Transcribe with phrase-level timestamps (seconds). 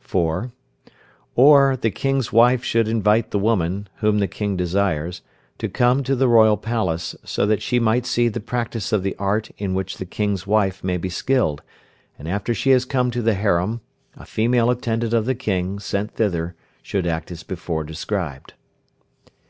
[0.00, 0.50] (4).
[1.36, 5.20] Or, the King's wife should invite the woman, whom the King desires,
[5.58, 9.14] to come to the royal palace, so that she might see the practice of the
[9.18, 11.60] art in which the King's wife may be skilled,
[12.18, 13.82] and after she has come to the harem,
[14.16, 18.54] a female attendant of the King, sent thither, should act as before described.